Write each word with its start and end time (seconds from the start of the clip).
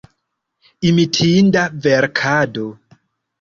Imitinda 0.89 1.61
verkado. 1.85 2.65